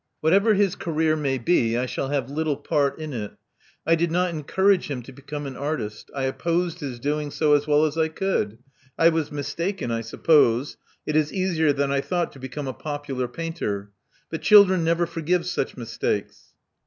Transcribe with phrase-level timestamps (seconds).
[0.21, 3.33] Whatever his career may be, I shall have little part in it.
[3.85, 6.09] I did not encourage him to become an artist.
[6.15, 8.57] I opposed his doing so as well as I could.
[8.97, 10.75] I was mis taken, I suppose:
[11.05, 13.91] it is easier than I thought to become a popular painter.
[14.31, 16.49] But children never forgive such mistakes."